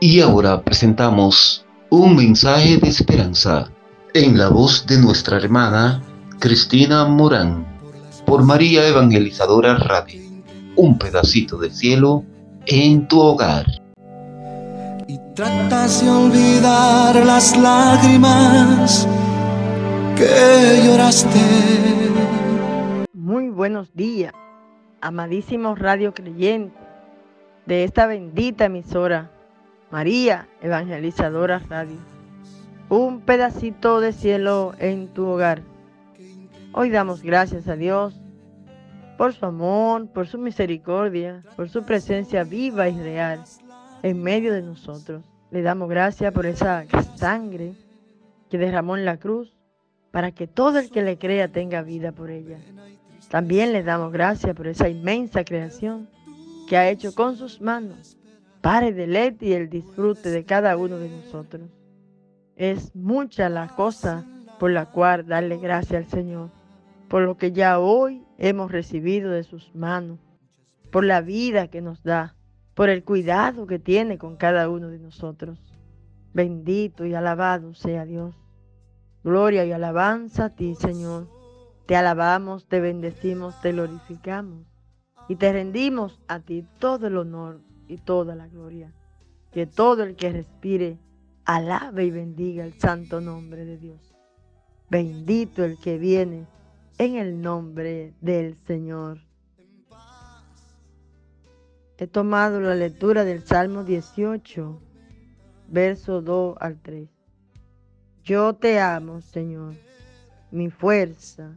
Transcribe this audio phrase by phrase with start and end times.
[0.00, 3.68] Y ahora presentamos un mensaje de esperanza
[4.14, 6.00] en la voz de nuestra hermana
[6.38, 7.66] Cristina Morán
[8.24, 10.22] por María Evangelizadora Radio.
[10.76, 12.22] Un pedacito de cielo
[12.66, 13.66] en tu hogar.
[15.08, 19.08] Y tratas de olvidar las lágrimas
[20.14, 21.40] que lloraste.
[23.14, 24.32] Muy buenos días,
[25.00, 26.78] amadísimos radio creyentes
[27.66, 29.32] de esta bendita emisora
[29.90, 31.96] María Evangelizadora Radio.
[32.90, 35.62] Un pedacito de cielo en tu hogar.
[36.74, 38.20] Hoy damos gracias a Dios
[39.16, 43.42] por su amor, por su misericordia, por su presencia viva y real
[44.02, 45.24] en medio de nosotros.
[45.50, 46.84] Le damos gracias por esa
[47.16, 47.72] sangre
[48.50, 49.56] que derramó en la cruz
[50.10, 52.58] para que todo el que le crea tenga vida por ella.
[53.30, 56.10] También le damos gracias por esa inmensa creación
[56.68, 58.18] que ha hecho con sus manos
[58.60, 61.68] para el deleite y el disfrute de cada uno de nosotros.
[62.56, 64.24] Es mucha la cosa
[64.58, 66.50] por la cual darle gracias al Señor,
[67.08, 70.18] por lo que ya hoy hemos recibido de sus manos,
[70.90, 72.34] por la vida que nos da,
[72.74, 75.58] por el cuidado que tiene con cada uno de nosotros.
[76.32, 78.34] Bendito y alabado sea Dios.
[79.22, 81.28] Gloria y alabanza a ti, Señor.
[81.86, 84.66] Te alabamos, te bendecimos, te glorificamos
[85.28, 88.92] y te rendimos a ti todo el honor y toda la gloria.
[89.50, 90.98] Que todo el que respire
[91.44, 94.14] alabe y bendiga el santo nombre de Dios.
[94.90, 96.46] Bendito el que viene
[96.98, 99.20] en el nombre del Señor.
[101.96, 104.80] He tomado la lectura del Salmo 18,
[105.68, 107.08] verso 2 al 3.
[108.22, 109.74] Yo te amo, Señor,
[110.50, 111.56] mi fuerza.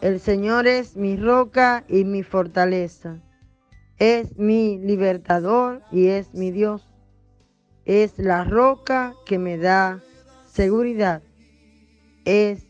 [0.00, 3.20] El Señor es mi roca y mi fortaleza
[3.98, 6.86] es mi libertador y es mi Dios.
[7.84, 10.00] Es la roca que me da
[10.46, 11.22] seguridad.
[12.24, 12.66] Es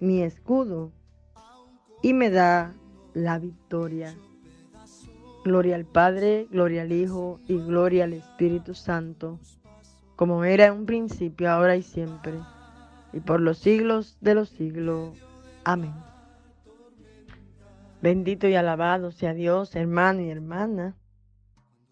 [0.00, 0.92] mi escudo
[2.02, 2.74] y me da
[3.14, 4.14] la victoria.
[5.44, 9.38] Gloria al Padre, gloria al Hijo y gloria al Espíritu Santo,
[10.16, 12.34] como era en un principio, ahora y siempre,
[13.12, 15.16] y por los siglos de los siglos.
[15.64, 16.09] Amén.
[18.02, 20.96] Bendito y alabado sea Dios, hermano y hermana.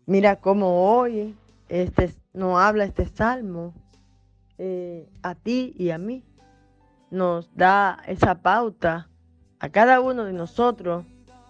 [0.07, 1.37] Mira cómo hoy
[1.69, 3.75] este, nos habla este salmo
[4.57, 6.25] eh, a ti y a mí.
[7.11, 9.11] Nos da esa pauta
[9.61, 11.05] a cada uno de nosotros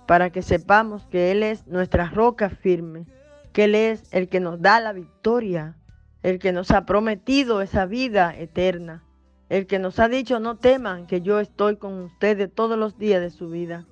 [0.06, 3.06] para que sepamos que Él es nuestra roca firme,
[3.52, 5.76] que Él es el que nos da la victoria,
[6.24, 9.04] el que nos ha prometido esa vida eterna,
[9.50, 13.20] el que nos ha dicho no teman que yo estoy con ustedes todos los días
[13.20, 13.86] de su vida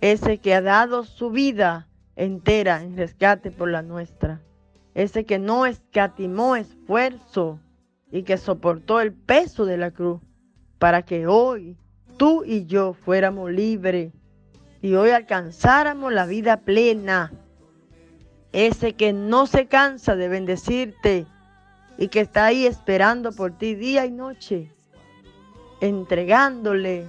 [0.00, 4.40] ese que ha dado su vida entera en rescate por la nuestra,
[4.94, 7.60] ese que no escatimó esfuerzo
[8.10, 10.20] y que soportó el peso de la cruz
[10.78, 11.76] para que hoy
[12.16, 14.12] tú y yo fuéramos libres
[14.80, 17.32] y hoy alcanzáramos la vida plena.
[18.52, 21.26] Ese que no se cansa de bendecirte
[21.98, 24.72] y que está ahí esperando por ti día y noche,
[25.80, 27.06] entregándole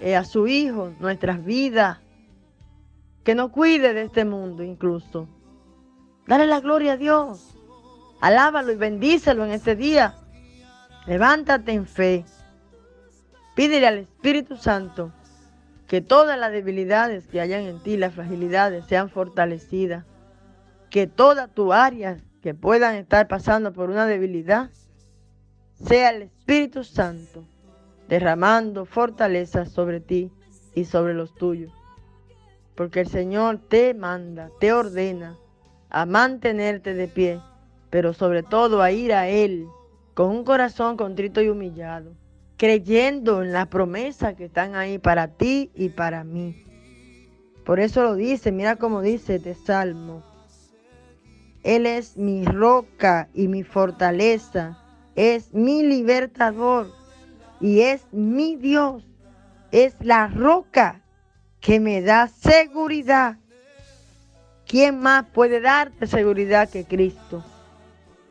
[0.00, 1.98] eh, a su Hijo nuestras vidas
[3.24, 5.26] que nos cuide de este mundo incluso.
[6.26, 7.56] Dale la gloria a Dios.
[8.20, 10.14] Alábalo y bendícelo en este día.
[11.06, 12.24] Levántate en fe.
[13.56, 15.12] Pídele al Espíritu Santo
[15.88, 20.04] que todas las debilidades que hayan en ti, las fragilidades, sean fortalecidas.
[20.90, 24.70] Que todas tus áreas que puedan estar pasando por una debilidad,
[25.74, 27.44] sea el Espíritu Santo
[28.08, 30.30] derramando fortaleza sobre ti
[30.74, 31.72] y sobre los tuyos
[32.74, 35.38] porque el Señor te manda, te ordena
[35.90, 37.40] a mantenerte de pie,
[37.90, 39.66] pero sobre todo a ir a Él
[40.14, 42.12] con un corazón contrito y humillado,
[42.56, 46.64] creyendo en la promesa que están ahí para ti y para mí.
[47.64, 50.22] Por eso lo dice, mira cómo dice este salmo.
[51.62, 54.78] Él es mi roca y mi fortaleza,
[55.14, 56.92] es mi libertador
[57.60, 59.04] y es mi Dios,
[59.70, 61.03] es la roca
[61.64, 63.38] que me da seguridad.
[64.66, 67.42] ¿Quién más puede darte seguridad que Cristo?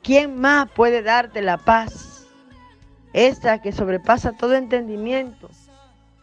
[0.04, 2.28] ¿Quién más puede darte la paz?
[3.12, 5.50] Esa que sobrepasa todo entendimiento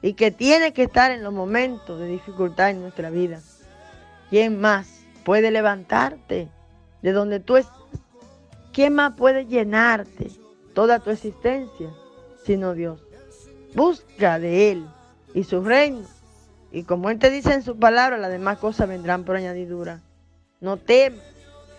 [0.02, 3.40] y que tiene que estar en los momentos de dificultad en nuestra vida.
[4.30, 6.48] ¿Quién más puede levantarte
[7.02, 7.74] de donde tú estás?
[8.72, 10.30] ¿Quién más puede llenarte
[10.74, 11.90] toda tu existencia
[12.46, 13.00] sino Dios?
[13.74, 14.86] Busca de Él
[15.34, 16.19] y su reino
[16.72, 20.00] y como Él te dice en su palabra, las demás cosas vendrán por añadidura.
[20.60, 21.20] No temas,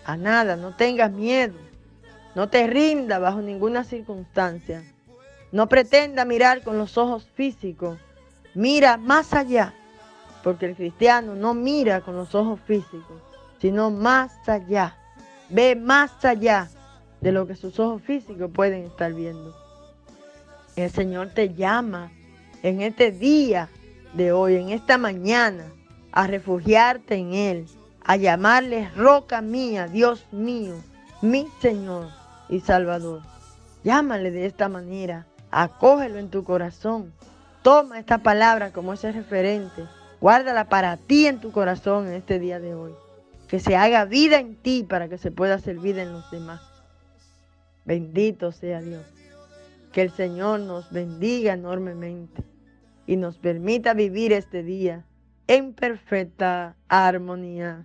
[0.04, 1.54] a nada, no tengas miedo,
[2.34, 4.82] no te rinda bajo ninguna circunstancia,
[5.52, 7.98] no pretenda mirar con los ojos físicos,
[8.54, 9.74] mira más allá,
[10.42, 13.22] porque el cristiano no mira con los ojos físicos,
[13.60, 14.96] sino más allá,
[15.48, 16.68] ve más allá
[17.20, 19.54] de lo que sus ojos físicos pueden estar viendo.
[20.74, 22.10] El Señor te llama
[22.62, 23.68] en este día
[24.14, 25.64] de hoy, en esta mañana,
[26.12, 27.66] a refugiarte en Él,
[28.04, 30.74] a llamarle roca mía, Dios mío,
[31.22, 32.08] mi Señor
[32.48, 33.22] y Salvador.
[33.84, 37.12] Llámale de esta manera, acógelo en tu corazón.
[37.62, 39.84] Toma esta palabra como ese referente.
[40.20, 42.92] Guárdala para ti en tu corazón en este día de hoy.
[43.48, 46.60] Que se haga vida en ti para que se pueda hacer vida en los demás.
[47.84, 49.04] Bendito sea Dios.
[49.92, 52.42] Que el Señor nos bendiga enormemente
[53.06, 55.04] y nos permita vivir este día
[55.46, 57.84] en perfecta armonía.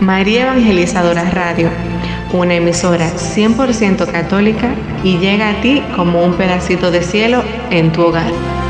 [0.00, 1.70] María Evangelizadora Radio,
[2.32, 8.02] una emisora 100% católica y llega a ti como un pedacito de cielo en tu
[8.02, 8.63] hogar.